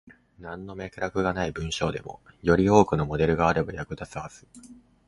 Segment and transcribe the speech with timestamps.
[0.39, 4.47] なんの脈絡がない文章でも、より多くのモデルがあれば役立つはず。